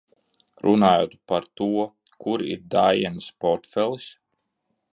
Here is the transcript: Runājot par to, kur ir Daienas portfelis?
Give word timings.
Runājot 0.65 1.11
par 1.31 1.45
to, 1.61 1.67
kur 2.25 2.45
ir 2.55 2.63
Daienas 2.77 3.29
portfelis? 3.45 4.09